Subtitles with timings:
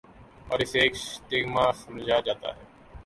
[0.49, 2.63] اور اسے ایک سٹیگما سمجھا جاتا ہے۔